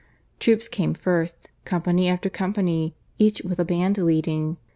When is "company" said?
1.63-2.07, 2.27-2.95